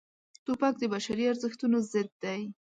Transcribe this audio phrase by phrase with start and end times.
[0.45, 2.41] توپک د بشري ارزښتونو ضد دی.